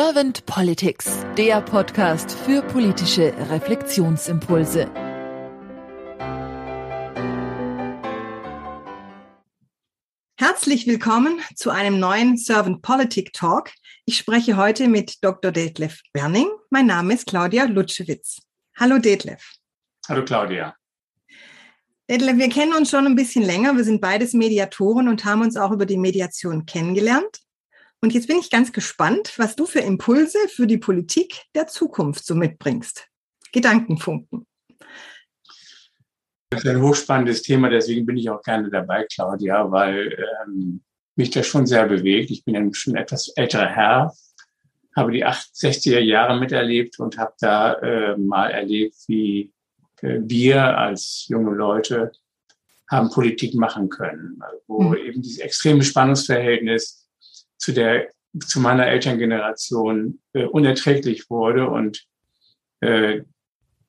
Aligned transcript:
Servant 0.00 0.46
Politics, 0.46 1.26
der 1.36 1.60
Podcast 1.60 2.30
für 2.30 2.62
politische 2.62 3.34
Reflexionsimpulse. 3.50 4.88
Herzlich 10.36 10.86
willkommen 10.86 11.40
zu 11.56 11.70
einem 11.70 11.98
neuen 11.98 12.36
Servant 12.36 12.80
Politic 12.80 13.32
Talk. 13.32 13.72
Ich 14.04 14.18
spreche 14.18 14.56
heute 14.56 14.86
mit 14.86 15.16
Dr. 15.24 15.50
Detlef 15.50 16.00
Berning. 16.12 16.46
Mein 16.70 16.86
Name 16.86 17.14
ist 17.14 17.26
Claudia 17.26 17.64
Lutschewitz. 17.64 18.40
Hallo 18.76 18.98
Detlef. 18.98 19.56
Hallo 20.08 20.24
Claudia. 20.24 20.76
Detlef, 22.08 22.36
wir 22.36 22.50
kennen 22.50 22.72
uns 22.72 22.88
schon 22.90 23.04
ein 23.04 23.16
bisschen 23.16 23.42
länger. 23.42 23.76
Wir 23.76 23.82
sind 23.82 24.00
beides 24.00 24.32
Mediatoren 24.32 25.08
und 25.08 25.24
haben 25.24 25.42
uns 25.42 25.56
auch 25.56 25.72
über 25.72 25.86
die 25.86 25.98
Mediation 25.98 26.66
kennengelernt. 26.66 27.40
Und 28.00 28.14
jetzt 28.14 28.28
bin 28.28 28.38
ich 28.38 28.50
ganz 28.50 28.72
gespannt, 28.72 29.34
was 29.38 29.56
du 29.56 29.66
für 29.66 29.80
Impulse 29.80 30.38
für 30.48 30.66
die 30.66 30.78
Politik 30.78 31.42
der 31.54 31.66
Zukunft 31.66 32.24
so 32.24 32.34
mitbringst. 32.34 33.08
Gedankenfunken. 33.52 34.46
Das 36.50 36.64
ist 36.64 36.70
ein 36.70 36.80
hochspannendes 36.80 37.42
Thema, 37.42 37.68
deswegen 37.68 38.06
bin 38.06 38.16
ich 38.16 38.30
auch 38.30 38.42
gerne 38.42 38.70
dabei, 38.70 39.06
Claudia, 39.12 39.70
weil 39.70 40.16
ähm, 40.46 40.82
mich 41.16 41.30
das 41.30 41.46
schon 41.46 41.66
sehr 41.66 41.86
bewegt. 41.86 42.30
Ich 42.30 42.44
bin 42.44 42.56
ein 42.56 42.72
schon 42.72 42.96
etwas 42.96 43.28
älterer 43.36 43.66
Herr, 43.66 44.14
habe 44.96 45.12
die 45.12 45.24
60er 45.24 45.98
Jahre 45.98 46.38
miterlebt 46.38 46.98
und 47.00 47.18
habe 47.18 47.34
da 47.40 47.74
äh, 47.74 48.16
mal 48.16 48.50
erlebt, 48.50 48.96
wie 49.08 49.52
äh, 50.00 50.20
wir 50.22 50.78
als 50.78 51.26
junge 51.28 51.54
Leute 51.54 52.12
haben 52.90 53.10
Politik 53.10 53.54
machen 53.54 53.90
können, 53.90 54.40
wo 54.66 54.82
mhm. 54.82 54.96
eben 54.96 55.22
dieses 55.22 55.40
extreme 55.40 55.82
Spannungsverhältnis 55.82 57.07
zu 57.58 57.72
der 57.72 58.08
zu 58.46 58.60
meiner 58.60 58.86
Elterngeneration 58.86 60.20
äh, 60.32 60.44
unerträglich 60.44 61.28
wurde 61.30 61.68
und 61.68 62.04
äh, 62.80 63.22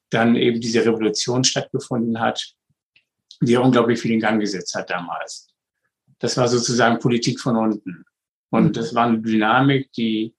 dann 0.10 0.36
eben 0.36 0.60
diese 0.60 0.86
Revolution 0.86 1.44
stattgefunden 1.44 2.20
hat, 2.20 2.54
die 3.42 3.54
ja 3.54 3.60
unglaublich 3.60 4.00
viel 4.00 4.12
in 4.12 4.20
Gang 4.20 4.40
gesetzt 4.40 4.74
hat 4.76 4.90
damals. 4.90 5.50
Das 6.20 6.36
war 6.38 6.48
sozusagen 6.48 7.00
Politik 7.00 7.40
von 7.40 7.56
unten. 7.56 8.06
Und 8.50 8.64
mhm. 8.66 8.74
das 8.74 8.96
war 8.96 9.08
eine 9.08 9.20
Dynamik, 9.20 9.92
die 9.94 10.34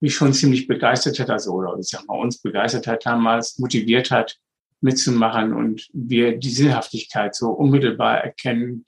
mich 0.00 0.14
schon 0.14 0.32
ziemlich 0.32 0.66
begeistert 0.66 1.18
hat, 1.20 1.30
also 1.30 1.52
oder 1.52 1.76
ich 1.78 1.88
sag 1.88 2.06
mal 2.06 2.18
uns 2.18 2.38
begeistert 2.38 2.86
hat 2.86 3.04
damals, 3.04 3.58
motiviert 3.58 4.10
hat, 4.10 4.38
mitzumachen 4.80 5.52
und 5.52 5.88
wir 5.92 6.38
die 6.38 6.50
Sinnhaftigkeit 6.50 7.34
so 7.34 7.50
unmittelbar 7.50 8.18
erkennen, 8.24 8.86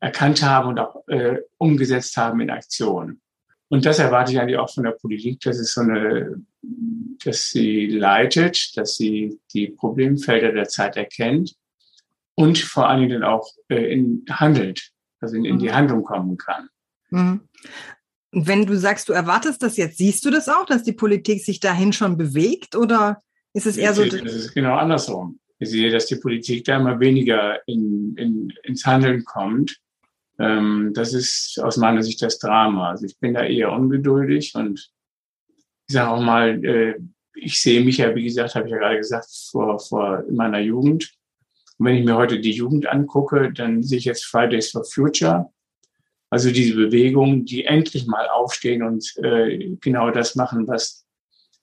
erkannt 0.00 0.42
haben 0.42 0.68
und 0.68 0.78
auch 0.78 1.08
äh, 1.08 1.38
umgesetzt 1.56 2.16
haben 2.18 2.40
in 2.40 2.50
Aktion. 2.50 3.22
Und 3.72 3.86
das 3.86 3.98
erwarte 3.98 4.32
ich 4.32 4.38
eigentlich 4.38 4.58
auch 4.58 4.68
von 4.68 4.84
der 4.84 4.90
Politik, 4.90 5.40
dass 5.40 5.58
es 5.58 5.72
so 5.72 5.80
eine, 5.80 6.44
dass 7.24 7.48
sie 7.48 7.86
leitet, 7.86 8.76
dass 8.76 8.96
sie 8.98 9.40
die 9.54 9.68
Problemfelder 9.68 10.52
der 10.52 10.68
Zeit 10.68 10.98
erkennt 10.98 11.54
und 12.34 12.58
vor 12.58 12.90
allen 12.90 13.00
Dingen 13.00 13.22
dann 13.22 13.30
auch 13.30 13.48
äh, 13.70 13.90
in, 13.90 14.26
handelt, 14.28 14.90
also 15.20 15.36
in, 15.36 15.46
in 15.46 15.58
die 15.58 15.68
mhm. 15.68 15.74
Handlung 15.74 16.04
kommen 16.04 16.36
kann. 16.36 16.68
Mhm. 17.08 17.48
Wenn 18.32 18.66
du 18.66 18.76
sagst, 18.76 19.08
du 19.08 19.14
erwartest 19.14 19.62
das 19.62 19.78
jetzt, 19.78 19.96
siehst 19.96 20.22
du 20.26 20.30
das 20.30 20.50
auch, 20.50 20.66
dass 20.66 20.82
die 20.82 20.92
Politik 20.92 21.42
sich 21.42 21.58
dahin 21.58 21.94
schon 21.94 22.18
bewegt 22.18 22.76
oder 22.76 23.22
ist 23.54 23.64
es 23.64 23.78
eher 23.78 23.94
so? 23.94 24.04
Das 24.04 24.34
ist 24.34 24.52
genau 24.52 24.76
andersrum. 24.76 25.40
Ich 25.58 25.70
sehe, 25.70 25.90
dass 25.90 26.04
die 26.04 26.16
Politik 26.16 26.66
da 26.66 26.76
immer 26.76 27.00
weniger 27.00 27.66
in, 27.66 28.14
in, 28.18 28.52
ins 28.64 28.84
Handeln 28.84 29.24
kommt 29.24 29.80
ähm, 30.38 30.92
das 30.94 31.14
ist 31.14 31.60
aus 31.62 31.76
meiner 31.76 32.02
Sicht 32.02 32.22
das 32.22 32.38
Drama. 32.38 32.90
Also 32.90 33.06
ich 33.06 33.18
bin 33.18 33.34
da 33.34 33.44
eher 33.44 33.72
ungeduldig 33.72 34.54
und 34.54 34.90
ich 35.88 35.94
sage 35.94 36.10
auch 36.10 36.20
mal, 36.20 36.64
äh, 36.64 36.94
ich 37.34 37.60
sehe 37.60 37.82
mich 37.84 37.98
ja, 37.98 38.14
wie 38.14 38.24
gesagt, 38.24 38.54
habe 38.54 38.66
ich 38.66 38.72
ja 38.72 38.78
gerade 38.78 38.98
gesagt, 38.98 39.26
vor, 39.50 39.78
vor 39.78 40.24
in 40.28 40.36
meiner 40.36 40.60
Jugend. 40.60 41.12
Und 41.78 41.86
wenn 41.86 41.96
ich 41.96 42.04
mir 42.04 42.16
heute 42.16 42.40
die 42.40 42.52
Jugend 42.52 42.86
angucke, 42.86 43.52
dann 43.52 43.82
sehe 43.82 43.98
ich 43.98 44.04
jetzt 44.04 44.24
Fridays 44.24 44.70
for 44.70 44.84
Future. 44.84 45.50
Also 46.30 46.50
diese 46.50 46.74
Bewegung, 46.74 47.44
die 47.44 47.64
endlich 47.64 48.06
mal 48.06 48.28
aufstehen 48.28 48.82
und 48.82 49.14
äh, 49.18 49.76
genau 49.80 50.10
das 50.10 50.34
machen, 50.34 50.66
was 50.66 51.04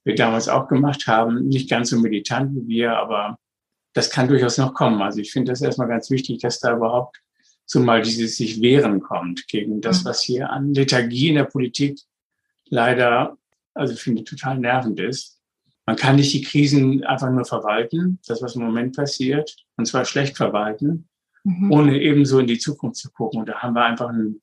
wir 0.04 0.16
damals 0.16 0.48
auch 0.48 0.68
gemacht 0.68 1.08
haben. 1.08 1.48
Nicht 1.48 1.70
ganz 1.70 1.90
so 1.90 2.00
militant 2.00 2.56
wie 2.56 2.68
wir, 2.68 2.98
aber 2.98 3.38
das 3.94 4.10
kann 4.10 4.28
durchaus 4.28 4.58
noch 4.58 4.74
kommen. 4.74 5.02
Also 5.02 5.20
ich 5.20 5.32
finde 5.32 5.52
das 5.52 5.62
erstmal 5.62 5.88
ganz 5.88 6.10
wichtig, 6.12 6.40
dass 6.40 6.60
da 6.60 6.76
überhaupt 6.76 7.20
zumal 7.70 8.02
dieses 8.02 8.36
sich 8.36 8.62
wehren 8.62 9.00
kommt 9.00 9.48
gegen 9.48 9.80
das, 9.80 10.04
mhm. 10.04 10.10
was 10.10 10.24
hier 10.24 10.50
an 10.50 10.74
Lethargie 10.74 11.30
in 11.30 11.36
der 11.36 11.44
Politik 11.44 12.00
leider, 12.68 13.38
also 13.76 13.96
finde 13.96 14.24
ich 14.24 14.30
total 14.30 14.58
nervend 14.58 15.00
ist. 15.00 15.40
Man 15.86 15.96
kann 15.96 16.16
nicht 16.16 16.34
die 16.34 16.42
Krisen 16.42 17.04
einfach 17.04 17.30
nur 17.30 17.46
verwalten, 17.46 18.20
das, 18.26 18.42
was 18.42 18.56
im 18.56 18.64
Moment 18.64 18.96
passiert, 18.96 19.56
und 19.78 19.86
zwar 19.86 20.06
schlecht 20.06 20.36
verwalten, 20.36 21.08
mhm. 21.44 21.72
ohne 21.72 22.02
ebenso 22.02 22.40
in 22.40 22.48
die 22.48 22.58
Zukunft 22.58 22.98
zu 22.98 23.12
gucken. 23.12 23.42
Und 23.42 23.50
da 23.50 23.60
haben 23.60 23.76
wir 23.76 23.86
einfach 23.86 24.10
ein 24.10 24.42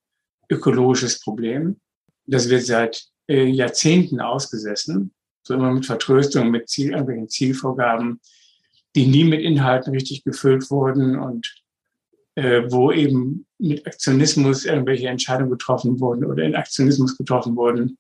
ökologisches 0.49 1.21
Problem. 1.21 1.81
Das 2.27 2.49
wird 2.49 2.65
seit 2.65 3.07
äh, 3.29 3.45
Jahrzehnten 3.45 4.21
ausgesessen, 4.21 5.13
so 5.43 5.55
immer 5.55 5.73
mit 5.73 5.85
Vertröstung, 5.85 6.51
mit 6.51 6.69
Ziel, 6.69 6.93
irgendwelchen 6.93 7.29
Zielvorgaben, 7.29 8.21
die 8.95 9.07
nie 9.07 9.25
mit 9.25 9.41
Inhalten 9.41 9.93
richtig 9.93 10.23
gefüllt 10.23 10.71
wurden 10.71 11.19
und 11.19 11.66
äh, 12.37 12.71
wo 12.71 12.93
eben 12.93 13.47
mit 13.59 13.87
Aktionismus 13.87 14.65
irgendwelche 14.65 15.09
Entscheidungen 15.09 15.51
getroffen 15.51 15.99
wurden 16.01 16.25
oder 16.25 16.45
in 16.45 16.55
Aktionismus 16.55 17.17
getroffen 17.17 17.57
wurden, 17.57 17.99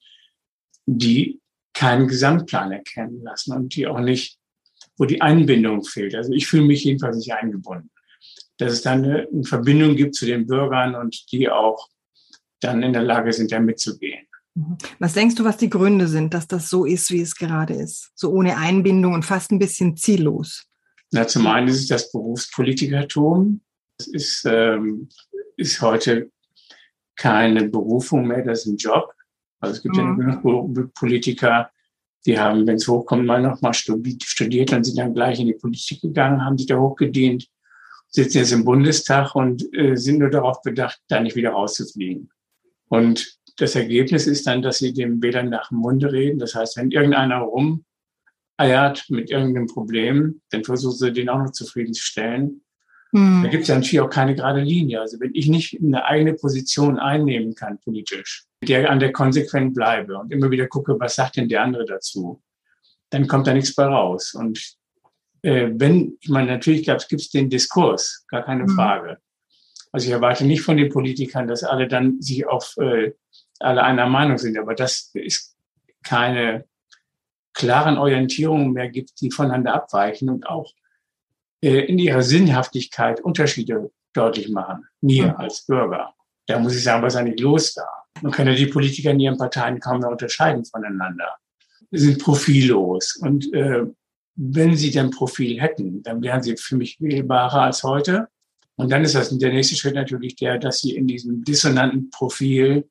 die 0.86 1.40
keinen 1.74 2.06
Gesamtplan 2.06 2.72
erkennen 2.72 3.22
lassen 3.22 3.52
und 3.52 3.74
die 3.74 3.86
auch 3.86 4.00
nicht, 4.00 4.38
wo 4.96 5.04
die 5.04 5.20
Einbindung 5.20 5.84
fehlt. 5.84 6.14
Also 6.14 6.32
ich 6.32 6.46
fühle 6.46 6.64
mich 6.64 6.84
jedenfalls 6.84 7.16
nicht 7.16 7.32
eingebunden. 7.32 7.90
Dass 8.58 8.72
es 8.72 8.82
dann 8.82 9.04
eine, 9.04 9.28
eine 9.30 9.44
Verbindung 9.44 9.96
gibt 9.96 10.14
zu 10.14 10.24
den 10.24 10.46
Bürgern 10.46 10.94
und 10.94 11.30
die 11.32 11.50
auch 11.50 11.88
dann 12.60 12.82
in 12.82 12.92
der 12.92 13.02
Lage 13.02 13.32
sind, 13.32 13.52
da 13.52 13.60
mitzugehen. 13.60 14.26
Mhm. 14.54 14.78
Was 14.98 15.12
denkst 15.12 15.34
du, 15.34 15.44
was 15.44 15.58
die 15.58 15.70
Gründe 15.70 16.08
sind, 16.08 16.34
dass 16.34 16.46
das 16.46 16.70
so 16.70 16.84
ist, 16.84 17.10
wie 17.10 17.20
es 17.20 17.36
gerade 17.36 17.74
ist? 17.74 18.10
So 18.14 18.30
ohne 18.30 18.56
Einbindung 18.56 19.12
und 19.12 19.24
fast 19.24 19.50
ein 19.50 19.58
bisschen 19.58 19.96
ziellos? 19.96 20.66
Na, 21.12 21.26
zum 21.26 21.46
einen 21.46 21.68
ist 21.68 21.80
es 21.80 21.88
das 21.88 22.10
Berufspolitikertum. 22.10 23.60
Das 23.98 24.06
ist, 24.08 24.44
ähm, 24.46 25.08
ist 25.56 25.80
heute 25.80 26.30
keine 27.16 27.68
Berufung 27.68 28.26
mehr, 28.26 28.42
das 28.42 28.60
ist 28.60 28.66
ein 28.66 28.76
Job. 28.76 29.12
Also 29.60 29.76
es 29.76 29.82
gibt 29.82 29.96
mhm. 29.96 30.20
ja 30.20 30.36
genug 30.36 30.94
Politiker, 30.94 31.70
die 32.26 32.38
haben, 32.38 32.66
wenn 32.66 32.76
es 32.76 32.88
hochkommt, 32.88 33.24
mal 33.24 33.40
noch 33.40 33.60
mal 33.62 33.72
studiert 33.72 34.72
und 34.72 34.84
sind 34.84 34.98
dann 34.98 35.14
gleich 35.14 35.40
in 35.40 35.46
die 35.46 35.54
Politik 35.54 36.02
gegangen, 36.02 36.44
haben 36.44 36.58
sich 36.58 36.66
da 36.66 36.76
hochgedient, 36.76 37.48
sitzen 38.08 38.38
jetzt 38.38 38.52
im 38.52 38.64
Bundestag 38.64 39.34
und 39.34 39.72
äh, 39.74 39.96
sind 39.96 40.18
nur 40.18 40.30
darauf 40.30 40.60
bedacht, 40.62 41.00
da 41.08 41.20
nicht 41.20 41.36
wieder 41.36 41.50
rauszufliegen. 41.50 42.30
Und 42.88 43.38
das 43.56 43.74
Ergebnis 43.74 44.26
ist 44.26 44.46
dann, 44.46 44.60
dass 44.60 44.78
sie 44.78 44.92
dem 44.92 45.22
Wählern 45.22 45.48
nach 45.48 45.68
dem 45.68 45.78
Munde 45.78 46.12
reden. 46.12 46.38
Das 46.38 46.54
heißt, 46.54 46.76
wenn 46.76 46.90
irgendeiner 46.90 47.38
rumeiert 47.38 49.08
mit 49.08 49.30
irgendeinem 49.30 49.66
Problem, 49.66 50.42
dann 50.50 50.64
versuchen 50.64 50.96
sie 50.96 51.12
den 51.12 51.28
auch 51.28 51.38
noch 51.38 51.52
zufriedenzustellen. 51.52 52.62
Hm. 53.12 53.42
Da 53.44 53.48
gibt 53.48 53.62
es 53.62 53.68
ja 53.68 53.76
natürlich 53.76 54.00
auch 54.00 54.10
keine 54.10 54.34
gerade 54.34 54.60
Linie. 54.60 55.00
Also 55.00 55.20
wenn 55.20 55.34
ich 55.34 55.48
nicht 55.48 55.78
eine 55.80 56.04
eigene 56.04 56.34
Position 56.34 56.98
einnehmen 56.98 57.54
kann 57.54 57.78
politisch, 57.78 58.46
der 58.62 58.90
an 58.90 58.98
der 58.98 59.12
konsequent 59.12 59.74
bleibe 59.74 60.18
und 60.18 60.32
immer 60.32 60.50
wieder 60.50 60.66
gucke, 60.66 60.98
was 60.98 61.14
sagt 61.14 61.36
denn 61.36 61.48
der 61.48 61.62
andere 61.62 61.84
dazu, 61.84 62.42
dann 63.10 63.28
kommt 63.28 63.46
da 63.46 63.54
nichts 63.54 63.74
bei 63.74 63.84
raus. 63.84 64.34
Und 64.34 64.76
äh, 65.42 65.68
wenn, 65.72 66.16
ich 66.20 66.28
meine, 66.28 66.52
natürlich 66.52 66.84
gibt 66.84 67.20
es 67.20 67.30
den 67.30 67.50
Diskurs, 67.50 68.24
gar 68.28 68.44
keine 68.44 68.64
hm. 68.64 68.70
Frage. 68.70 69.18
Also 69.92 70.08
ich 70.08 70.12
erwarte 70.12 70.44
nicht 70.44 70.62
von 70.62 70.76
den 70.76 70.90
Politikern, 70.90 71.46
dass 71.46 71.62
alle 71.62 71.88
dann 71.88 72.20
sich 72.20 72.46
auf 72.46 72.76
äh, 72.78 73.12
alle 73.58 73.82
einer 73.82 74.06
Meinung 74.06 74.38
sind, 74.38 74.58
aber 74.58 74.74
das 74.74 75.10
ist 75.14 75.56
keine 76.02 76.66
klaren 77.54 77.96
Orientierungen 77.96 78.72
mehr 78.72 78.90
gibt, 78.90 79.20
die 79.20 79.30
voneinander 79.30 79.74
abweichen 79.74 80.28
und 80.28 80.46
auch 80.46 80.72
äh, 81.62 81.80
in 81.86 81.98
ihrer 81.98 82.22
Sinnhaftigkeit 82.22 83.20
Unterschiede 83.20 83.90
deutlich 84.12 84.48
machen. 84.48 84.86
Mir 85.00 85.28
mhm. 85.28 85.36
als 85.36 85.66
Bürger. 85.66 86.14
Da 86.46 86.58
muss 86.58 86.76
ich 86.76 86.82
sagen, 86.82 87.02
was 87.02 87.14
ist 87.14 87.20
eigentlich 87.20 87.40
los 87.40 87.74
da? 87.74 87.86
Man 88.22 88.32
kann 88.32 88.46
ja 88.46 88.54
die 88.54 88.66
Politiker 88.66 89.10
in 89.10 89.20
ihren 89.20 89.36
Parteien 89.36 89.80
kaum 89.80 90.00
mehr 90.00 90.10
unterscheiden 90.10 90.64
voneinander. 90.64 91.34
Sie 91.90 92.06
sind 92.06 92.22
profillos. 92.22 93.16
Und 93.16 93.52
äh, 93.52 93.84
wenn 94.36 94.76
sie 94.76 94.90
denn 94.90 95.10
Profil 95.10 95.60
hätten, 95.60 96.02
dann 96.02 96.22
wären 96.22 96.42
sie 96.42 96.56
für 96.56 96.76
mich 96.76 97.00
wählbarer 97.00 97.62
als 97.62 97.82
heute. 97.82 98.28
Und 98.76 98.92
dann 98.92 99.04
ist 99.04 99.14
das 99.14 99.36
der 99.36 99.52
nächste 99.52 99.76
Schritt 99.76 99.94
natürlich 99.94 100.36
der, 100.36 100.58
dass 100.58 100.80
sie 100.80 100.94
in 100.94 101.06
diesem 101.06 101.42
dissonanten 101.44 102.10
Profil 102.10 102.88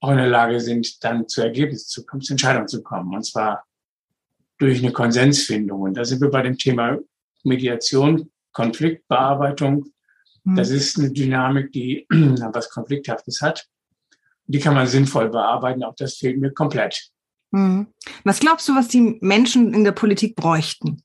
auch 0.00 0.10
in 0.10 0.16
der 0.16 0.28
Lage 0.28 0.60
sind, 0.60 1.02
dann 1.02 1.28
zu 1.28 1.40
Ergebnissen 1.40 1.88
zu 1.88 2.04
kommen, 2.04 2.22
zu 2.22 2.32
Entscheidungen 2.32 2.68
zu 2.68 2.82
kommen. 2.82 3.14
Und 3.14 3.24
zwar 3.24 3.64
durch 4.58 4.78
eine 4.78 4.92
Konsensfindung. 4.92 5.82
Und 5.82 5.94
da 5.94 6.04
sind 6.04 6.20
wir 6.20 6.30
bei 6.30 6.42
dem 6.42 6.58
Thema 6.58 6.98
Mediation, 7.44 8.30
Konfliktbearbeitung. 8.52 9.86
Mhm. 10.44 10.56
Das 10.56 10.70
ist 10.70 10.98
eine 10.98 11.12
Dynamik, 11.12 11.72
die 11.72 12.06
was 12.10 12.70
Konflikthaftes 12.70 13.40
hat. 13.40 13.66
Die 14.46 14.58
kann 14.58 14.74
man 14.74 14.86
sinnvoll 14.86 15.30
bearbeiten. 15.30 15.82
Auch 15.84 15.94
das 15.96 16.16
fehlt 16.16 16.38
mir 16.38 16.52
komplett. 16.52 17.10
Mhm. 17.50 17.88
Was 18.24 18.40
glaubst 18.40 18.68
du, 18.68 18.74
was 18.74 18.88
die 18.88 19.18
Menschen 19.20 19.72
in 19.72 19.84
der 19.84 19.92
Politik 19.92 20.36
bräuchten? 20.36 21.02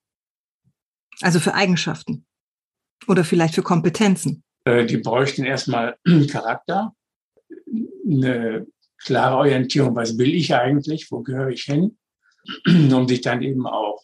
Also 1.21 1.39
für 1.39 1.53
Eigenschaften 1.53 2.25
oder 3.07 3.23
vielleicht 3.23 3.55
für 3.55 3.63
Kompetenzen? 3.63 4.43
Äh, 4.63 4.85
die 4.85 4.97
bräuchten 4.97 5.43
erstmal 5.43 5.97
Charakter, 6.29 6.93
eine 8.05 8.65
klare 8.97 9.37
Orientierung, 9.37 9.95
was 9.95 10.17
will 10.17 10.33
ich 10.33 10.53
eigentlich, 10.53 11.11
wo 11.11 11.21
gehöre 11.21 11.49
ich 11.49 11.63
hin, 11.63 11.97
um 12.65 13.07
sich 13.07 13.21
dann 13.21 13.41
eben 13.41 13.65
auch 13.67 14.03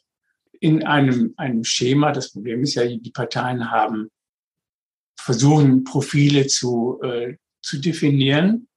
in 0.59 0.83
einem, 0.83 1.33
einem 1.37 1.63
Schema, 1.63 2.11
das 2.11 2.31
Problem 2.31 2.63
ist 2.63 2.75
ja, 2.75 2.85
die 2.85 3.11
Parteien 3.11 3.71
haben, 3.71 4.09
versuchen 5.17 5.83
Profile 5.83 6.47
zu, 6.47 6.99
äh, 7.01 7.37
zu 7.61 7.79
definieren. 7.79 8.67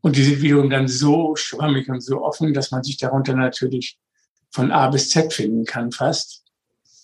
Und 0.00 0.16
die 0.16 0.24
sind 0.24 0.42
wiederum 0.42 0.68
dann 0.70 0.88
so 0.88 1.36
schwammig 1.36 1.88
und 1.88 2.00
so 2.00 2.22
offen, 2.22 2.52
dass 2.52 2.72
man 2.72 2.82
sich 2.82 2.96
darunter 2.96 3.34
natürlich 3.34 3.98
von 4.50 4.72
A 4.72 4.88
bis 4.88 5.10
Z 5.10 5.32
finden 5.32 5.64
kann 5.64 5.92
fast. 5.92 6.42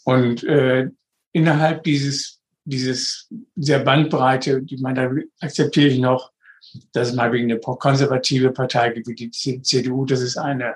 Und 0.05 0.43
äh, 0.45 0.89
innerhalb 1.33 1.85
dieses, 1.85 2.41
dieses, 2.65 3.29
dieser 3.55 3.79
Bandbreite, 3.79 4.63
die 4.63 4.79
man 4.79 4.95
da 4.95 5.11
akzeptiere 5.41 5.89
ich 5.89 5.99
noch, 5.99 6.33
dass 6.93 7.09
es 7.09 7.15
mal 7.15 7.33
wegen 7.33 7.51
eine 7.51 7.61
konservative 7.61 8.51
Partei 8.51 8.91
gibt, 8.91 9.07
wie 9.07 9.15
die 9.15 9.31
CDU, 9.31 10.05
dass 10.05 10.21
es 10.21 10.37
eine 10.37 10.75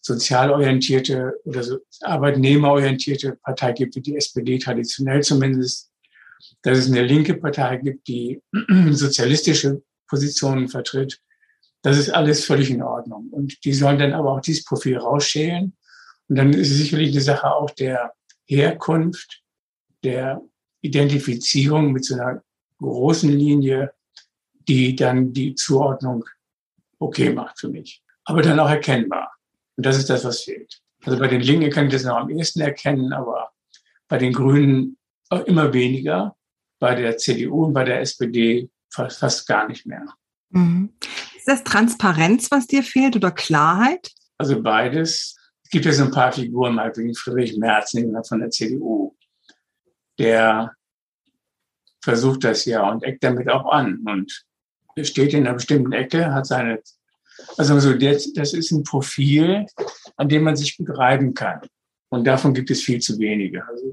sozial 0.00 0.50
orientierte 0.50 1.34
oder 1.44 1.62
so 1.62 1.78
arbeitnehmerorientierte 2.02 3.36
Partei 3.42 3.72
gibt, 3.72 3.96
wie 3.96 4.00
die 4.00 4.16
SPD 4.16 4.58
traditionell 4.58 5.22
zumindest, 5.22 5.90
dass 6.62 6.78
es 6.78 6.90
eine 6.90 7.02
linke 7.02 7.34
Partei 7.34 7.76
gibt, 7.76 8.08
die 8.08 8.42
sozialistische 8.90 9.82
Positionen 10.06 10.68
vertritt. 10.68 11.20
Das 11.82 11.98
ist 11.98 12.10
alles 12.10 12.44
völlig 12.44 12.70
in 12.70 12.82
Ordnung. 12.82 13.28
Und 13.30 13.64
die 13.64 13.72
sollen 13.72 13.98
dann 13.98 14.12
aber 14.12 14.32
auch 14.32 14.40
dieses 14.40 14.64
Profil 14.64 14.98
rausschälen. 14.98 15.76
Und 16.28 16.36
dann 16.36 16.52
ist 16.52 16.70
es 16.70 16.78
sicherlich 16.78 17.12
eine 17.12 17.20
Sache 17.20 17.52
auch 17.54 17.70
der 17.70 18.12
Herkunft, 18.46 19.42
der 20.02 20.42
Identifizierung 20.82 21.92
mit 21.92 22.04
so 22.04 22.14
einer 22.14 22.42
großen 22.78 23.30
Linie, 23.30 23.92
die 24.68 24.94
dann 24.96 25.32
die 25.32 25.54
Zuordnung 25.54 26.24
okay 26.98 27.30
macht 27.30 27.58
für 27.60 27.68
mich. 27.68 28.02
Aber 28.24 28.42
dann 28.42 28.60
auch 28.60 28.68
erkennbar. 28.68 29.32
Und 29.80 29.86
das 29.86 29.96
ist 29.96 30.10
das, 30.10 30.26
was 30.26 30.42
fehlt. 30.42 30.78
Also 31.04 31.18
bei 31.18 31.26
den 31.26 31.40
Linken 31.40 31.70
kann 31.70 31.86
ich 31.86 31.94
das 31.94 32.04
noch 32.04 32.18
am 32.18 32.28
ehesten 32.28 32.60
erkennen, 32.60 33.14
aber 33.14 33.50
bei 34.08 34.18
den 34.18 34.34
Grünen 34.34 34.98
immer 35.46 35.72
weniger, 35.72 36.36
bei 36.78 36.94
der 36.94 37.16
CDU 37.16 37.64
und 37.64 37.72
bei 37.72 37.84
der 37.84 38.02
SPD 38.02 38.68
fast, 38.92 39.20
fast 39.20 39.48
gar 39.48 39.66
nicht 39.68 39.86
mehr. 39.86 40.04
Mhm. 40.50 40.92
Ist 41.34 41.48
das 41.48 41.64
Transparenz, 41.64 42.50
was 42.50 42.66
dir 42.66 42.82
fehlt 42.82 43.16
oder 43.16 43.30
Klarheit? 43.30 44.10
Also 44.36 44.62
beides. 44.62 45.38
Es 45.64 45.70
gibt 45.70 45.86
ja 45.86 45.92
so 45.92 46.04
ein 46.04 46.10
paar 46.10 46.32
Figuren, 46.32 46.74
mal 46.74 46.94
wie 46.94 47.14
Friedrich 47.14 47.56
Merz 47.56 47.96
von 48.28 48.40
der 48.40 48.50
CDU, 48.50 49.16
der 50.18 50.74
versucht 52.02 52.44
das 52.44 52.66
ja 52.66 52.86
und 52.86 53.02
eckt 53.02 53.24
damit 53.24 53.48
auch 53.48 53.64
an 53.72 54.00
und 54.04 54.44
steht 55.00 55.32
in 55.32 55.46
einer 55.46 55.54
bestimmten 55.54 55.92
Ecke, 55.92 56.34
hat 56.34 56.44
seine 56.44 56.82
also 57.56 57.78
so, 57.80 57.94
das 57.94 58.26
ist 58.26 58.70
ein 58.70 58.84
Profil, 58.84 59.66
an 60.16 60.28
dem 60.28 60.44
man 60.44 60.56
sich 60.56 60.76
gut 60.76 60.96
reiben 60.96 61.34
kann. 61.34 61.60
Und 62.08 62.26
davon 62.26 62.54
gibt 62.54 62.70
es 62.70 62.82
viel 62.82 63.00
zu 63.00 63.18
wenige. 63.18 63.66
Also 63.66 63.84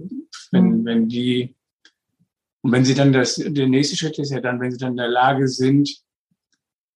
wenn, 0.51 0.81
mhm. 0.81 0.85
wenn 0.85 1.07
die, 1.07 1.55
und 2.61 2.71
wenn 2.71 2.85
sie 2.85 2.95
dann 2.95 3.13
das, 3.13 3.35
der 3.35 3.67
nächste 3.67 3.95
Schritt 3.95 4.17
ist 4.19 4.31
ja 4.31 4.41
dann, 4.41 4.59
wenn 4.59 4.71
sie 4.71 4.77
dann 4.77 4.91
in 4.91 4.97
der 4.97 5.07
Lage 5.07 5.47
sind, 5.47 6.01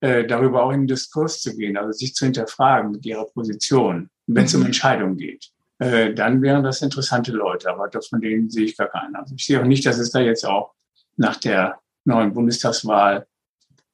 äh, 0.01 0.25
darüber 0.25 0.63
auch 0.63 0.71
in 0.71 0.81
den 0.81 0.87
Diskurs 0.87 1.41
zu 1.41 1.55
gehen, 1.55 1.77
also 1.77 1.91
sich 1.91 2.15
zu 2.15 2.25
hinterfragen 2.25 2.91
mit 2.91 3.05
ihrer 3.05 3.25
Position, 3.25 4.09
wenn 4.25 4.45
es 4.45 4.55
um 4.55 4.61
mhm. 4.61 4.67
Entscheidungen 4.67 5.17
geht, 5.17 5.51
äh, 5.77 6.13
dann 6.13 6.41
wären 6.41 6.63
das 6.63 6.81
interessante 6.81 7.31
Leute. 7.31 7.69
Aber 7.69 7.89
von 8.01 8.19
denen 8.19 8.49
sehe 8.49 8.65
ich 8.65 8.77
gar 8.77 8.89
keinen. 8.89 9.15
Also 9.15 9.35
ich 9.35 9.45
sehe 9.45 9.61
auch 9.61 9.65
nicht, 9.65 9.85
dass 9.85 9.99
es 9.99 10.11
da 10.11 10.19
jetzt 10.19 10.45
auch 10.45 10.73
nach 11.17 11.37
der 11.37 11.79
neuen 12.03 12.33
Bundestagswahl 12.33 13.27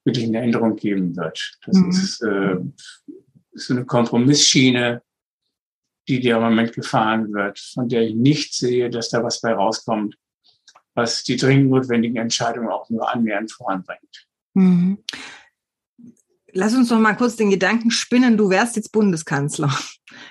wirklich 0.07 0.25
eine 0.25 0.39
Änderung 0.39 0.77
geben 0.77 1.15
wird. 1.15 1.59
Das 1.65 1.77
mhm. 1.77 1.89
ist, 1.89 2.21
äh, 2.23 2.55
ist 3.51 3.67
so 3.67 3.73
eine 3.73 3.85
Kompromissschiene, 3.85 5.03
die 6.07 6.21
dir 6.21 6.37
im 6.37 6.43
Moment 6.43 6.73
gefahren 6.73 7.33
wird, 7.33 7.59
von 7.59 7.89
der 7.89 8.03
ich 8.03 8.15
nicht 8.15 8.53
sehe, 8.53 8.89
dass 8.89 9.09
da 9.09 9.21
was 9.21 9.41
bei 9.41 9.53
rauskommt, 9.53 10.15
was 10.95 11.23
die 11.23 11.35
dringend 11.35 11.69
notwendigen 11.69 12.15
Entscheidungen 12.15 12.69
auch 12.69 12.89
nur 12.89 13.13
annähernd 13.13 13.51
voranbringt. 13.51 14.27
Mhm. 14.53 14.99
Lass 16.53 16.73
uns 16.73 16.89
noch 16.89 16.99
mal 16.99 17.13
kurz 17.13 17.35
den 17.35 17.49
Gedanken 17.49 17.91
spinnen, 17.91 18.37
du 18.37 18.49
wärst 18.49 18.77
jetzt 18.77 18.93
Bundeskanzler. 18.93 19.77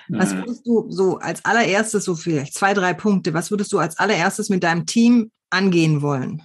Was 0.09 0.33
mhm. 0.33 0.39
würdest 0.39 0.65
du 0.65 0.89
so 0.89 1.19
als 1.19 1.45
allererstes, 1.45 2.03
so 2.03 2.15
vielleicht 2.15 2.55
zwei, 2.55 2.73
drei 2.73 2.95
Punkte, 2.95 3.35
was 3.35 3.51
würdest 3.51 3.71
du 3.71 3.77
als 3.77 3.99
allererstes 3.99 4.49
mit 4.49 4.63
deinem 4.63 4.87
Team 4.87 5.31
angehen 5.51 6.01
wollen? 6.01 6.41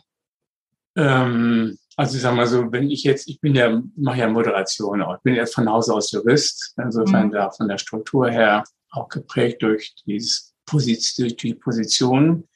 Ähm, 0.94 1.78
also 1.96 2.16
ich 2.16 2.22
sag 2.22 2.34
mal 2.34 2.46
so, 2.46 2.70
wenn 2.72 2.90
ich 2.90 3.04
jetzt, 3.04 3.28
ich 3.28 3.40
bin 3.40 3.54
ja, 3.54 3.82
mache 3.96 4.18
ja 4.18 4.28
Moderation 4.28 5.02
auch, 5.02 5.16
ich 5.16 5.22
bin 5.22 5.34
jetzt 5.34 5.54
von 5.54 5.68
Haus 5.68 5.88
aus 5.88 6.10
Jurist, 6.10 6.74
insofern 6.82 7.28
mhm. 7.28 7.32
da 7.32 7.50
von 7.50 7.68
der 7.68 7.78
Struktur 7.78 8.30
her 8.30 8.64
auch 8.90 9.08
geprägt 9.08 9.62
durch, 9.62 9.94
dieses 10.06 10.54
Position, 10.66 11.26
durch 11.26 11.36
die 11.36 11.54
Position. 11.54 12.48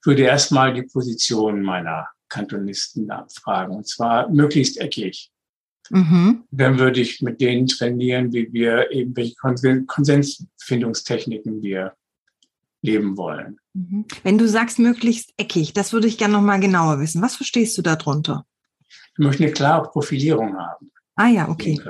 Ich 0.00 0.06
würde 0.06 0.22
erstmal 0.22 0.74
die 0.74 0.82
Position 0.82 1.62
meiner 1.62 2.08
Kantonisten 2.28 3.10
abfragen, 3.10 3.76
und 3.76 3.88
zwar 3.88 4.28
möglichst 4.30 4.78
eckig. 4.78 5.30
Mhm. 5.90 6.44
Dann 6.50 6.78
würde 6.78 7.00
ich 7.00 7.22
mit 7.22 7.40
denen 7.40 7.66
trainieren, 7.66 8.32
wie 8.32 8.52
wir 8.52 8.90
eben 8.90 9.16
welche 9.16 9.36
Konsensfindungstechniken 9.36 11.62
wir 11.62 11.94
leben 12.82 13.16
wollen. 13.16 13.58
Mhm. 13.74 14.04
Wenn 14.22 14.38
du 14.38 14.48
sagst 14.48 14.78
möglichst 14.78 15.32
eckig, 15.36 15.72
das 15.72 15.92
würde 15.92 16.08
ich 16.08 16.18
gerne 16.18 16.34
noch 16.34 16.42
mal 16.42 16.60
genauer 16.60 17.00
wissen. 17.00 17.22
Was 17.22 17.36
verstehst 17.36 17.78
du 17.78 17.82
darunter? 17.82 18.44
Ich 19.18 19.24
möchte 19.24 19.44
eine 19.44 19.52
klare 19.52 19.88
Profilierung 19.88 20.56
haben. 20.56 20.90
Ah 21.14 21.28
ja, 21.28 21.48
okay. 21.48 21.80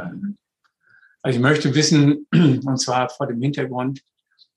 Also 1.22 1.38
ich 1.38 1.42
möchte 1.42 1.74
wissen, 1.74 2.26
und 2.32 2.80
zwar 2.80 3.08
vor 3.08 3.26
dem 3.26 3.42
Hintergrund 3.42 4.00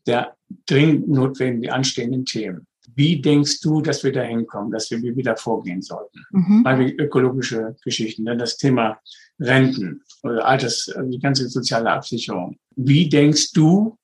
der 0.05 0.35
dringend 0.67 1.07
notwendigen 1.07 1.73
anstehenden 1.73 2.25
Themen. 2.25 2.67
Wie 2.95 3.21
denkst 3.21 3.61
du, 3.61 3.81
dass 3.81 4.03
wir 4.03 4.11
da 4.11 4.21
hinkommen, 4.21 4.71
dass 4.71 4.89
wir 4.91 5.01
wieder 5.15 5.35
vorgehen 5.37 5.81
sollten? 5.81 6.25
Mhm. 6.31 6.63
Wie 6.65 6.95
ökologische 6.95 7.75
Geschichten, 7.83 8.25
dann 8.25 8.39
das 8.39 8.57
Thema 8.57 8.99
Renten 9.39 10.03
oder 10.23 10.45
Alters, 10.45 10.91
also 10.95 11.09
die 11.09 11.19
ganze 11.19 11.47
soziale 11.49 11.91
Absicherung. 11.91 12.57
Wie 12.75 13.07
denkst 13.07 13.51
du, 13.53 13.97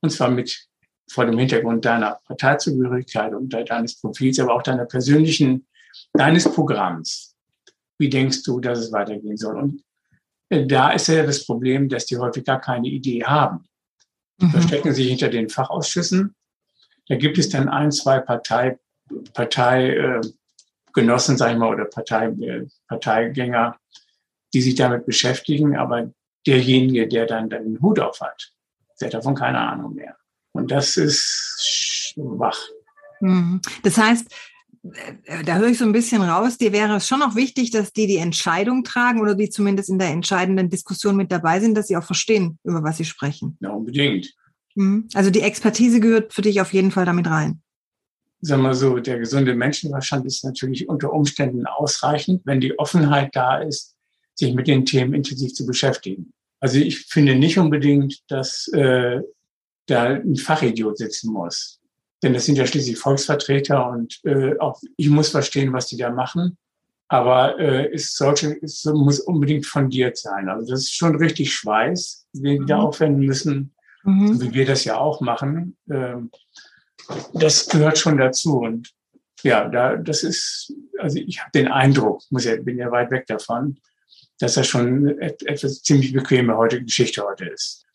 und 0.00 0.10
zwar 0.10 0.30
mit 0.30 0.68
vor 1.10 1.24
dem 1.24 1.38
Hintergrund 1.38 1.84
deiner 1.84 2.20
Parteizugehörigkeit 2.26 3.34
und 3.34 3.52
deines 3.52 4.00
Profils, 4.00 4.38
aber 4.38 4.54
auch 4.54 4.62
deiner 4.62 4.84
persönlichen, 4.84 5.66
deines 6.12 6.44
Programms, 6.44 7.34
wie 7.98 8.08
denkst 8.08 8.42
du, 8.44 8.60
dass 8.60 8.78
es 8.78 8.92
weitergehen 8.92 9.36
soll? 9.36 9.56
Und 9.56 9.82
äh, 10.48 10.66
da 10.66 10.90
ist 10.90 11.08
ja 11.08 11.24
das 11.24 11.44
Problem, 11.44 11.88
dass 11.88 12.06
die 12.06 12.16
häufig 12.16 12.44
gar 12.44 12.60
keine 12.60 12.88
Idee 12.88 13.24
haben. 13.24 13.64
Mhm. 14.38 14.50
Verstecken 14.50 14.94
sich 14.94 15.08
hinter 15.08 15.28
den 15.28 15.48
Fachausschüssen. 15.48 16.34
Da 17.08 17.16
gibt 17.16 17.38
es 17.38 17.48
dann 17.48 17.68
ein, 17.68 17.90
zwei 17.90 18.20
Partei, 18.20 18.78
Parteigenossen, 19.34 21.34
äh, 21.34 21.38
sag 21.38 21.52
ich 21.52 21.58
mal, 21.58 21.72
oder 21.72 21.86
Partei, 21.86 22.26
äh, 22.26 22.66
Parteigänger, 22.86 23.76
die 24.54 24.62
sich 24.62 24.74
damit 24.74 25.06
beschäftigen, 25.06 25.76
aber 25.76 26.10
derjenige, 26.46 27.08
der 27.08 27.26
dann, 27.26 27.50
dann 27.50 27.64
den 27.64 27.80
Hut 27.80 28.00
auf 28.00 28.20
hat, 28.20 28.52
der 29.00 29.06
hat 29.06 29.14
davon 29.14 29.34
keine 29.34 29.58
Ahnung 29.58 29.94
mehr. 29.94 30.16
Und 30.52 30.70
das 30.70 30.96
ist 30.96 31.58
schwach. 31.60 32.58
Mhm. 33.20 33.60
Das 33.82 33.96
heißt, 33.96 34.32
da 35.44 35.56
höre 35.56 35.68
ich 35.68 35.78
so 35.78 35.84
ein 35.84 35.92
bisschen 35.92 36.22
raus, 36.22 36.58
dir 36.58 36.72
wäre 36.72 36.96
es 36.96 37.08
schon 37.08 37.22
auch 37.22 37.34
wichtig, 37.34 37.70
dass 37.70 37.92
die 37.92 38.06
die 38.06 38.16
Entscheidung 38.16 38.84
tragen 38.84 39.20
oder 39.20 39.34
die 39.34 39.50
zumindest 39.50 39.90
in 39.90 39.98
der 39.98 40.08
entscheidenden 40.08 40.68
Diskussion 40.70 41.16
mit 41.16 41.32
dabei 41.32 41.60
sind, 41.60 41.74
dass 41.76 41.88
sie 41.88 41.96
auch 41.96 42.04
verstehen, 42.04 42.58
über 42.64 42.82
was 42.82 42.98
sie 42.98 43.04
sprechen. 43.04 43.56
Ja, 43.60 43.70
unbedingt. 43.70 44.32
Mhm. 44.74 45.08
Also 45.14 45.30
die 45.30 45.42
Expertise 45.42 46.00
gehört 46.00 46.32
für 46.32 46.42
dich 46.42 46.60
auf 46.60 46.72
jeden 46.72 46.90
Fall 46.90 47.04
damit 47.04 47.26
rein. 47.26 47.60
Sagen 48.40 48.62
wir 48.62 48.74
so, 48.74 48.98
der 48.98 49.18
gesunde 49.18 49.54
Menschenverstand 49.54 50.24
ist 50.24 50.44
natürlich 50.44 50.88
unter 50.88 51.12
Umständen 51.12 51.66
ausreichend, 51.66 52.42
wenn 52.44 52.60
die 52.60 52.78
Offenheit 52.78 53.34
da 53.34 53.58
ist, 53.58 53.96
sich 54.34 54.54
mit 54.54 54.68
den 54.68 54.84
Themen 54.84 55.14
intensiv 55.14 55.52
zu 55.54 55.66
beschäftigen. 55.66 56.32
Also 56.60 56.78
ich 56.78 57.06
finde 57.06 57.34
nicht 57.34 57.58
unbedingt, 57.58 58.20
dass 58.28 58.68
äh, 58.68 59.20
da 59.86 60.04
ein 60.04 60.36
Fachidiot 60.36 60.98
sitzen 60.98 61.32
muss. 61.32 61.80
Denn 62.22 62.32
das 62.32 62.46
sind 62.46 62.58
ja 62.58 62.66
schließlich 62.66 62.98
Volksvertreter 62.98 63.88
und 63.88 64.20
äh, 64.24 64.58
auch 64.58 64.80
ich 64.96 65.08
muss 65.08 65.28
verstehen, 65.28 65.72
was 65.72 65.86
die 65.86 65.96
da 65.96 66.10
machen. 66.10 66.58
Aber 67.08 67.58
äh, 67.58 67.90
es 67.92 68.14
sollte, 68.14 68.58
es 68.60 68.84
muss 68.84 69.20
unbedingt 69.20 69.66
fundiert 69.66 70.18
sein. 70.18 70.48
Also 70.48 70.70
das 70.70 70.80
ist 70.80 70.94
schon 70.94 71.16
richtig 71.16 71.54
Schweiß, 71.54 72.26
den 72.32 72.60
wir 72.60 72.66
da 72.66 72.78
mhm. 72.78 72.84
aufwenden 72.84 73.24
müssen, 73.24 73.74
mhm. 74.04 74.40
wie 74.40 74.52
wir 74.52 74.66
das 74.66 74.84
ja 74.84 74.98
auch 74.98 75.20
machen. 75.20 75.76
Ähm, 75.90 76.30
das 77.32 77.68
gehört 77.68 77.98
schon 77.98 78.18
dazu. 78.18 78.58
Und 78.58 78.90
ja, 79.42 79.68
da, 79.68 79.96
das 79.96 80.22
ist, 80.22 80.74
also 80.98 81.18
ich 81.18 81.40
habe 81.40 81.50
den 81.54 81.68
Eindruck, 81.68 82.22
muss 82.30 82.44
ja, 82.44 82.56
bin 82.56 82.76
ja 82.76 82.90
weit 82.90 83.10
weg 83.10 83.26
davon, 83.26 83.78
dass 84.38 84.54
das 84.54 84.66
schon 84.66 85.18
etwas 85.18 85.82
ziemlich 85.82 86.12
bequeme 86.12 86.56
heute 86.56 86.82
Geschichte 86.82 87.24
heute 87.24 87.46
ist. 87.46 87.86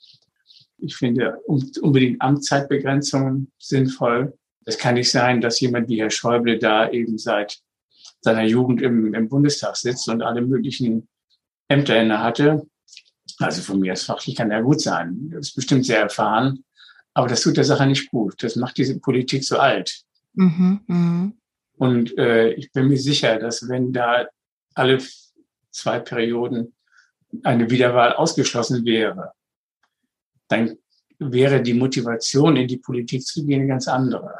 Ich 0.83 0.95
finde 0.95 1.37
unbedingt 1.45 2.21
Amtszeitbegrenzungen 2.21 3.51
sinnvoll. 3.57 4.37
Es 4.65 4.77
kann 4.77 4.95
nicht 4.95 5.11
sein, 5.11 5.41
dass 5.41 5.59
jemand 5.59 5.87
wie 5.89 6.01
Herr 6.01 6.09
Schäuble 6.09 6.59
da 6.59 6.89
eben 6.89 7.17
seit 7.17 7.59
seiner 8.21 8.43
Jugend 8.43 8.81
im, 8.81 9.13
im 9.13 9.29
Bundestag 9.29 9.75
sitzt 9.75 10.07
und 10.09 10.21
alle 10.21 10.41
möglichen 10.41 11.07
Ämter 11.67 12.01
inne 12.01 12.19
hatte. 12.19 12.67
Also 13.39 13.61
von 13.61 13.79
mir 13.79 13.91
als 13.91 14.03
fachlich 14.03 14.35
kann 14.35 14.51
er 14.51 14.61
gut 14.61 14.81
sein. 14.81 15.29
Er 15.31 15.39
ist 15.39 15.55
bestimmt 15.55 15.85
sehr 15.85 16.01
erfahren. 16.01 16.63
Aber 17.13 17.27
das 17.27 17.41
tut 17.41 17.57
der 17.57 17.63
Sache 17.63 17.85
nicht 17.85 18.09
gut. 18.11 18.41
Das 18.43 18.55
macht 18.55 18.77
diese 18.77 18.99
Politik 18.99 19.43
so 19.43 19.57
alt. 19.57 20.03
Mhm, 20.33 20.81
mh. 20.87 21.31
Und 21.77 22.17
äh, 22.17 22.51
ich 22.53 22.71
bin 22.71 22.87
mir 22.87 22.97
sicher, 22.97 23.39
dass 23.39 23.67
wenn 23.67 23.93
da 23.93 24.27
alle 24.73 24.99
zwei 25.71 25.99
Perioden 25.99 26.73
eine 27.43 27.69
Wiederwahl 27.69 28.13
ausgeschlossen 28.13 28.85
wäre, 28.85 29.33
dann 30.53 30.77
wäre 31.19 31.61
die 31.61 31.73
Motivation, 31.73 32.55
in 32.57 32.67
die 32.67 32.77
Politik 32.77 33.25
zu 33.25 33.45
gehen, 33.45 33.61
eine 33.61 33.69
ganz 33.69 33.87
andere. 33.87 34.35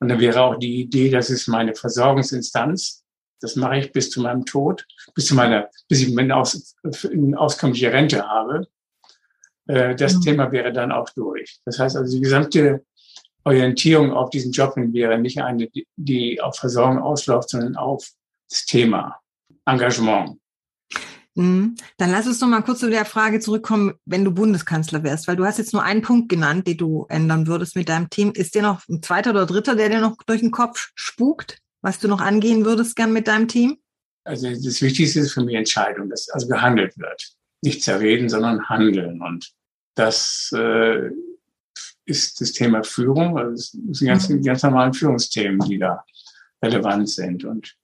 Und 0.00 0.08
dann 0.08 0.20
wäre 0.20 0.42
auch 0.42 0.56
die 0.56 0.80
Idee, 0.80 1.10
das 1.10 1.30
ist 1.30 1.48
meine 1.48 1.74
Versorgungsinstanz. 1.74 3.04
Das 3.40 3.56
mache 3.56 3.78
ich 3.78 3.92
bis 3.92 4.10
zu 4.10 4.20
meinem 4.20 4.44
Tod, 4.44 4.84
bis 5.14 5.26
zu 5.26 5.34
meiner, 5.34 5.68
bis 5.88 6.02
ich 6.02 6.16
eine, 6.16 6.36
aus, 6.36 6.74
auskömmliche 7.36 7.92
Rente 7.92 8.26
habe. 8.26 8.66
Äh, 9.66 9.94
das 9.94 10.14
mhm. 10.16 10.20
Thema 10.22 10.52
wäre 10.52 10.72
dann 10.72 10.92
auch 10.92 11.08
durch. 11.10 11.60
Das 11.64 11.78
heißt 11.78 11.96
also, 11.96 12.12
die 12.12 12.22
gesamte 12.22 12.84
Orientierung 13.44 14.12
auf 14.12 14.30
diesen 14.30 14.52
Job 14.52 14.74
wäre 14.76 15.18
nicht 15.18 15.40
eine, 15.40 15.68
die 15.96 16.40
auf 16.40 16.56
Versorgung 16.56 16.98
ausläuft, 16.98 17.50
sondern 17.50 17.76
auf 17.76 18.10
das 18.50 18.64
Thema 18.66 19.20
Engagement. 19.66 20.38
Mhm. 21.38 21.76
Dann 21.98 22.10
lass 22.10 22.26
uns 22.26 22.40
noch 22.40 22.48
mal 22.48 22.62
kurz 22.62 22.80
zu 22.80 22.90
der 22.90 23.04
Frage 23.04 23.38
zurückkommen, 23.38 23.94
wenn 24.04 24.24
du 24.24 24.32
Bundeskanzler 24.32 25.04
wärst, 25.04 25.28
weil 25.28 25.36
du 25.36 25.44
hast 25.44 25.58
jetzt 25.58 25.72
nur 25.72 25.84
einen 25.84 26.02
Punkt 26.02 26.28
genannt, 26.28 26.66
den 26.66 26.76
du 26.76 27.06
ändern 27.08 27.46
würdest 27.46 27.76
mit 27.76 27.88
deinem 27.88 28.10
Team. 28.10 28.32
Ist 28.34 28.56
dir 28.56 28.62
noch 28.62 28.82
ein 28.88 29.02
zweiter 29.04 29.30
oder 29.30 29.46
dritter, 29.46 29.76
der 29.76 29.88
dir 29.88 30.00
noch 30.00 30.16
durch 30.26 30.40
den 30.40 30.50
Kopf 30.50 30.90
spukt, 30.96 31.58
was 31.80 32.00
du 32.00 32.08
noch 32.08 32.20
angehen 32.20 32.64
würdest 32.64 32.96
gern 32.96 33.12
mit 33.12 33.28
deinem 33.28 33.46
Team? 33.46 33.78
Also 34.24 34.50
das 34.50 34.82
Wichtigste 34.82 35.20
ist 35.20 35.32
für 35.32 35.44
mich 35.44 35.54
Entscheidung, 35.54 36.10
dass 36.10 36.28
also 36.28 36.48
gehandelt 36.48 36.98
wird. 36.98 37.30
Nicht 37.62 37.84
zerreden, 37.84 38.28
sondern 38.28 38.68
handeln. 38.68 39.22
Und 39.22 39.52
das 39.94 40.50
äh, 40.56 41.10
ist 42.04 42.40
das 42.40 42.50
Thema 42.50 42.82
Führung. 42.82 43.38
Also 43.38 43.52
es 43.52 43.70
sind 43.96 44.08
ganz, 44.08 44.28
mhm. 44.28 44.42
ganz 44.42 44.64
normalen 44.64 44.92
Führungsthemen, 44.92 45.60
die 45.60 45.78
da 45.78 46.04
relevant 46.60 47.08
sind. 47.08 47.44
Und 47.44 47.76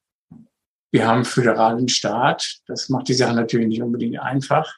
wir 0.95 1.09
haben 1.09 1.17
einen 1.17 1.25
föderalen 1.25 1.89
Staat. 1.89 2.61
Das 2.69 2.89
macht 2.89 3.09
die 3.09 3.15
Sache 3.15 3.35
natürlich 3.35 3.67
nicht 3.67 3.83
unbedingt 3.83 4.17
einfach. 4.21 4.77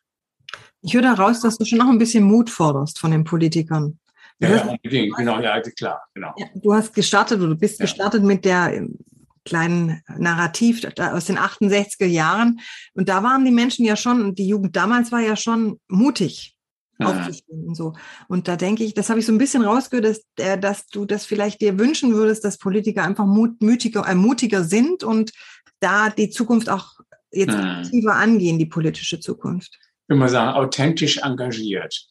Ich 0.81 0.95
höre 0.95 1.03
daraus, 1.03 1.43
dass 1.43 1.59
du 1.59 1.67
schon 1.67 1.77
noch 1.77 1.91
ein 1.91 1.99
bisschen 1.99 2.25
Mut 2.25 2.49
forderst 2.49 2.99
von 2.99 3.11
den 3.11 3.23
Politikern. 3.23 3.99
Ja, 4.39 4.49
ja 4.49 4.63
unbedingt, 4.65 5.15
genau, 5.15 5.41
ja, 5.41 5.61
klar, 5.61 6.03
genau. 6.15 6.33
Ja, 6.39 6.47
du 6.55 6.73
hast 6.73 6.95
gestartet 6.95 7.39
oder 7.39 7.49
du 7.49 7.57
bist 7.57 7.79
ja. 7.79 7.85
gestartet 7.85 8.23
mit 8.23 8.47
der 8.47 8.73
ähm, 8.73 8.97
kleinen 9.45 10.03
Narrativ 10.17 10.87
aus 10.99 11.27
den 11.27 11.39
68er 11.39 12.07
Jahren. 12.07 12.61
Und 12.95 13.11
da 13.11 13.23
waren 13.23 13.45
die 13.45 13.51
Menschen 13.51 13.85
ja 13.85 13.95
schon, 13.95 14.35
die 14.35 14.49
Jugend 14.49 14.75
damals 14.75 15.13
war 15.13 15.21
ja 15.21 15.37
schon 15.37 15.79
mutig 15.87 16.56
aufzustehen 16.99 17.67
und 17.67 17.75
so. 17.75 17.95
Und 18.29 18.49
da 18.49 18.57
denke 18.57 18.85
ich, 18.85 18.95
das 18.95 19.11
habe 19.11 19.21
ich 19.21 19.27
so 19.27 19.33
ein 19.33 19.39
bisschen 19.39 19.63
rausgehört, 19.63 20.05
dass, 20.07 20.21
äh, 20.39 20.59
dass 20.59 20.87
du 20.87 21.05
das 21.05 21.27
vielleicht 21.27 21.61
dir 21.61 21.79
wünschen 21.79 22.15
würdest, 22.15 22.45
dass 22.45 22.59
Politiker 22.59 23.05
einfach 23.05 23.27
mut, 23.27 23.61
mutiger, 23.61 24.07
äh, 24.09 24.15
mutiger 24.15 24.65
sind 24.65 25.05
und 25.05 25.33
da 25.81 26.11
die 26.11 26.31
Zukunft 26.31 26.71
auch 26.71 26.95
jetzt 27.33 27.55
hm. 27.55 27.61
aktiver 27.61 28.15
angehen, 28.15 28.59
die 28.59 28.67
politische 28.67 29.21
Zukunft? 29.21 29.75
Ich 29.75 30.09
würde 30.09 30.21
mal 30.21 30.29
sagen, 30.29 30.57
authentisch 30.57 31.19
engagiert. 31.19 32.09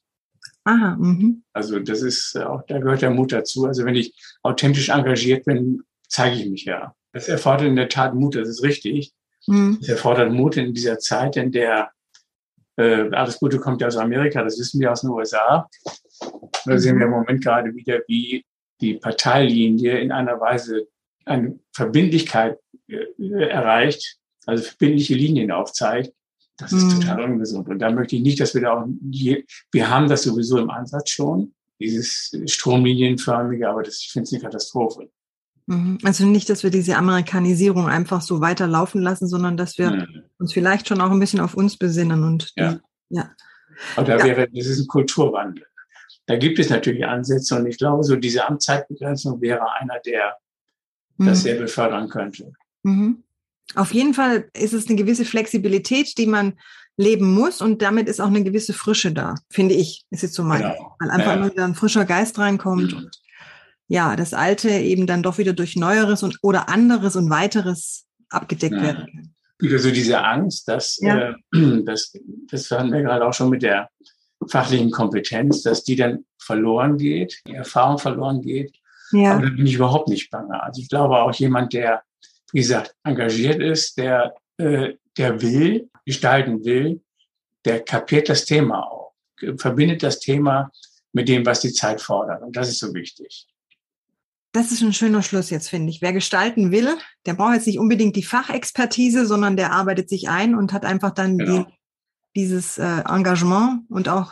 Aha, 0.66 0.96
mhm. 0.96 1.44
Also 1.54 1.80
das 1.80 2.02
ist 2.02 2.36
auch, 2.38 2.64
da 2.68 2.80
gehört 2.80 3.04
der 3.04 3.12
Mut 3.12 3.32
dazu. 3.32 3.66
Also 3.66 3.86
wenn 3.86 3.96
ich 3.96 4.16
authentisch 4.42 4.90
engagiert 4.90 5.46
bin, 5.46 5.84
zeige 6.08 6.38
ich 6.38 6.50
mich 6.50 6.66
ja. 6.66 6.94
Das 7.14 7.28
erfordert 7.28 7.68
in 7.68 7.76
der 7.76 7.88
Tat 7.88 8.16
Mut, 8.16 8.36
das 8.36 8.50
ist 8.50 8.64
richtig. 8.64 9.14
Mhm. 9.48 9.78
Das 9.80 9.90
erfordert 9.90 10.32
Mut 10.34 10.58
in 10.58 10.74
dieser 10.74 10.98
Zeit, 10.98 11.38
in 11.38 11.52
der 11.52 11.92
äh, 12.78 13.10
alles 13.12 13.40
Gute 13.40 13.60
kommt 13.60 13.82
ja 13.82 13.88
aus 13.88 13.98
Amerika, 13.98 14.44
das 14.44 14.60
wissen 14.60 14.80
wir 14.80 14.92
aus 14.92 15.02
den 15.02 15.10
USA. 15.12 15.70
Da 16.66 16.78
sehen 16.78 16.98
wir 16.98 17.06
im 17.06 17.12
Moment 17.12 17.44
gerade 17.44 17.74
wieder, 17.74 18.02
wie 18.08 18.46
die 18.82 18.96
Parteilinie 18.96 20.00
in 20.00 20.12
einer 20.12 20.40
Weise 20.40 20.88
eine 21.26 21.60
Verbindlichkeit 21.74 22.58
äh, 22.88 23.06
erreicht, 23.48 24.18
also 24.46 24.64
verbindliche 24.64 25.16
Linien 25.16 25.52
aufzeigt, 25.52 26.14
das 26.58 26.72
ist 26.72 26.84
mhm. 26.84 27.02
total 27.02 27.24
ungesund. 27.24 27.68
Und 27.68 27.80
da 27.80 27.92
möchte 27.92 28.16
ich 28.16 28.22
nicht, 28.22 28.40
dass 28.40 28.54
wir 28.54 28.62
da 28.62 28.74
auch, 28.74 28.88
je, 29.12 29.44
wir 29.72 29.90
haben 29.90 30.08
das 30.08 30.24
sowieso 30.24 30.58
im 30.58 30.70
Ansatz 30.70 31.10
schon, 31.10 31.54
dieses 31.80 32.32
stromlinienförmige, 32.46 33.70
aber 33.70 33.84
das, 33.84 34.00
ich 34.00 34.12
finde 34.12 34.24
es 34.24 34.34
eine 34.34 34.42
Katastrophe. 34.42 35.10
Mhm. 35.68 35.98
Also 36.04 36.26
nicht, 36.26 36.50
dass 36.50 36.64
wir 36.64 36.70
diese 36.70 36.96
Amerikanisierung 36.96 37.88
einfach 37.88 38.22
so 38.22 38.42
weiterlaufen 38.42 39.02
lassen, 39.02 39.28
sondern 39.28 39.58
dass 39.58 39.78
wir 39.78 39.92
mhm. 39.92 40.24
uns 40.38 40.54
vielleicht 40.54 40.88
schon 40.88 41.02
auch 41.02 41.12
ein 41.12 41.20
bisschen 41.20 41.40
auf 41.40 41.56
uns 41.56 41.78
besinnen 41.78 42.24
und 42.24 42.52
ja. 42.56 42.74
Die, 42.74 42.80
ja. 43.16 43.32
Aber 43.96 44.06
da 44.06 44.18
ja. 44.18 44.26
wäre, 44.26 44.48
das 44.52 44.68
ist 44.68 44.80
ein 44.80 44.88
Kulturwandel. 44.88 45.66
Da 46.28 46.38
gibt 46.38 46.60
es 46.60 46.70
natürlich 46.70 47.06
Ansätze 47.06 47.56
und 47.56 47.68
ich 47.68 47.78
glaube, 47.78 48.04
so 48.04 48.16
diese 48.16 48.48
Amtszeitbegrenzung 48.48 49.42
wäre 49.42 49.72
einer, 49.74 50.00
der 50.06 50.38
mhm. 51.18 51.28
das 51.28 51.44
sehr 51.44 51.56
befördern 51.56 52.10
könnte. 52.10 52.54
Mhm. 52.84 53.24
Auf 53.74 53.94
jeden 53.94 54.14
Fall 54.14 54.50
ist 54.54 54.74
es 54.74 54.88
eine 54.88 54.96
gewisse 54.96 55.26
Flexibilität, 55.26 56.18
die 56.18 56.28
man 56.28 56.54
leben 56.98 57.34
muss 57.34 57.62
und 57.62 57.82
damit 57.82 58.08
ist 58.08 58.22
auch 58.22 58.28
eine 58.28 58.44
gewisse 58.44 58.74
Frische 58.74 59.12
da, 59.12 59.36
finde 59.50 59.76
ich, 59.76 60.06
ist 60.12 60.24
jetzt 60.24 60.36
so 60.36 60.44
mein, 60.44 60.62
genau. 60.62 60.96
weil 61.00 61.10
einfach 61.12 61.28
ja. 61.28 61.34
immer 61.34 61.52
wieder 61.52 61.66
ein 61.66 61.76
frischer 61.76 62.06
Geist 62.06 62.38
reinkommt 62.40 62.94
mhm. 62.94 62.98
und 62.98 63.22
ja, 63.88 64.16
das 64.16 64.34
Alte 64.34 64.70
eben 64.70 65.08
dann 65.08 65.24
doch 65.24 65.38
wieder 65.38 65.54
durch 65.54 65.76
Neueres 65.76 66.24
und 66.24 66.40
oder 66.42 66.70
anderes 66.70 67.16
und 67.16 67.30
weiteres 67.30 68.06
abgedeckt 68.30 68.76
ja. 68.76 68.82
werden 68.82 69.06
kann. 69.06 69.36
Wieder 69.60 69.80
so 69.80 69.92
diese 69.92 70.24
Angst, 70.24 70.68
dass, 70.68 70.98
ja. 71.02 71.30
äh, 71.30 71.36
das, 71.86 72.14
das 72.50 72.72
haben 72.72 72.92
wir 72.92 73.02
gerade 73.02 73.26
auch 73.26 73.34
schon 73.34 73.50
mit 73.50 73.64
der 73.64 73.90
fachlichen 74.50 74.92
Kompetenz, 74.92 75.64
dass 75.64 75.84
die 75.84 75.96
dann 75.96 76.26
verloren 76.38 76.98
geht, 76.98 77.42
die 77.48 77.54
Erfahrung 77.54 77.98
verloren 77.98 78.42
geht 78.42 78.80
ja. 79.12 79.34
Aber 79.34 79.44
da 79.44 79.50
bin 79.50 79.66
ich 79.66 79.76
überhaupt 79.76 80.10
nicht 80.10 80.30
bange. 80.30 80.62
Also 80.62 80.82
ich 80.82 80.90
glaube 80.90 81.18
auch 81.18 81.34
jemand, 81.34 81.74
der, 81.74 82.04
wie 82.52 82.60
gesagt, 82.60 82.96
engagiert 83.04 83.62
ist, 83.62 83.98
der, 83.98 84.36
äh, 84.58 84.94
der 85.18 85.42
will, 85.42 85.90
gestalten 86.06 86.64
will, 86.66 87.02
der 87.64 87.84
kapiert 87.84 88.30
das 88.30 88.46
Thema 88.46 88.84
auch, 88.84 89.14
verbindet 89.58 90.04
das 90.04 90.20
Thema 90.20 90.72
mit 91.14 91.28
dem, 91.28 91.46
was 91.46 91.62
die 91.62 91.74
Zeit 91.74 92.02
fordert. 92.02 92.42
Und 92.44 92.56
das 92.56 92.70
ist 92.70 92.80
so 92.80 92.94
wichtig. 92.94 93.48
Das 94.56 94.72
ist 94.72 94.82
ein 94.82 94.94
schöner 94.94 95.22
Schluss 95.22 95.50
jetzt, 95.50 95.68
finde 95.68 95.90
ich. 95.90 96.02
Wer 96.02 96.14
gestalten 96.14 96.72
will, 96.72 96.98
der 97.26 97.34
braucht 97.34 97.56
jetzt 97.56 97.68
nicht 97.68 97.78
unbedingt 97.78 98.16
die 98.16 98.24
Fachexpertise, 98.24 99.26
sondern 99.26 99.58
der 99.58 99.74
arbeitet 99.74 100.08
sich 100.08 100.30
ein 100.30 100.56
und 100.56 100.72
hat 100.72 100.86
einfach 100.86 101.12
dann 101.12 101.38
genau. 101.38 101.64
die, 101.64 101.74
dieses 102.38 102.78
äh, 102.78 103.02
Engagement 103.06 103.82
und 103.90 104.08
auch 104.08 104.32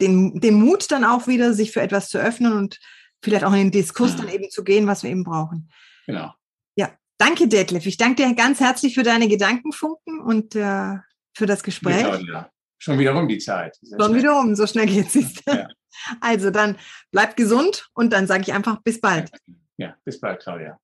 den, 0.00 0.40
den 0.40 0.54
Mut 0.54 0.90
dann 0.90 1.04
auch 1.04 1.28
wieder, 1.28 1.54
sich 1.54 1.70
für 1.70 1.82
etwas 1.82 2.08
zu 2.08 2.18
öffnen 2.18 2.52
und 2.52 2.80
vielleicht 3.22 3.44
auch 3.44 3.52
in 3.52 3.58
den 3.58 3.70
Diskurs 3.70 4.16
dann 4.16 4.28
eben 4.28 4.50
zu 4.50 4.64
gehen, 4.64 4.88
was 4.88 5.04
wir 5.04 5.10
eben 5.10 5.22
brauchen. 5.22 5.70
Genau. 6.04 6.34
Ja, 6.74 6.90
danke 7.16 7.46
Detlef. 7.46 7.86
Ich 7.86 7.96
danke 7.96 8.26
dir 8.26 8.34
ganz 8.34 8.58
herzlich 8.58 8.96
für 8.96 9.04
deine 9.04 9.28
Gedankenfunken 9.28 10.18
und 10.18 10.56
äh, 10.56 10.96
für 11.32 11.46
das 11.46 11.62
Gespräch. 11.62 12.04
Schon 12.76 12.98
wieder 12.98 13.14
um 13.16 13.28
die 13.28 13.38
Zeit. 13.38 13.78
Schon 13.96 14.16
wieder 14.16 14.36
um, 14.40 14.56
so 14.56 14.66
schnell 14.66 14.86
geht 14.86 15.14
es. 15.14 15.34
Ja. 15.46 15.68
Also 16.20 16.50
dann 16.50 16.76
bleibt 17.10 17.36
gesund 17.36 17.88
und 17.94 18.12
dann 18.12 18.26
sage 18.26 18.42
ich 18.42 18.52
einfach 18.52 18.80
bis 18.82 19.00
bald. 19.00 19.30
Ja, 19.76 19.94
bis 20.04 20.20
bald, 20.20 20.40
Claudia. 20.42 20.78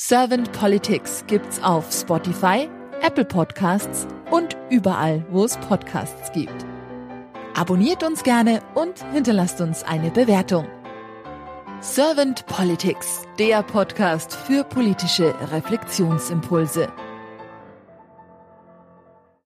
Servant 0.00 0.50
Politics 0.52 1.24
gibt's 1.26 1.62
auf 1.62 1.92
Spotify, 1.92 2.70
Apple 3.02 3.26
Podcasts 3.26 4.06
und 4.30 4.56
überall, 4.70 5.22
wo 5.28 5.44
es 5.44 5.58
Podcasts 5.58 6.32
gibt. 6.32 6.64
Abonniert 7.54 8.02
uns 8.02 8.22
gerne 8.22 8.62
und 8.74 9.04
hinterlasst 9.12 9.60
uns 9.60 9.82
eine 9.82 10.10
Bewertung. 10.10 10.66
Servant 11.80 12.46
Politics, 12.46 13.26
der 13.38 13.62
Podcast 13.62 14.34
für 14.34 14.64
politische 14.64 15.34
Reflexionsimpulse. 15.52 16.88